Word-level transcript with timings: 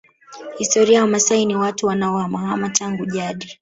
Historia 0.59 1.01
Wamaasai 1.01 1.45
ni 1.45 1.55
watu 1.55 1.85
wanaohamahama 1.87 2.69
tangu 2.69 3.05
jadi 3.05 3.59